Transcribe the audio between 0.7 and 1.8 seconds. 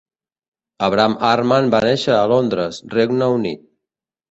Avraham Harman